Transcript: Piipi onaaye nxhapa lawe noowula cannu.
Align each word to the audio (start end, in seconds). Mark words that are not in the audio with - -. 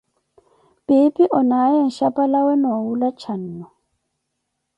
Piipi 0.85 1.23
onaaye 1.39 1.77
nxhapa 1.87 2.23
lawe 2.33 2.53
noowula 2.61 3.09
cannu. 3.21 3.65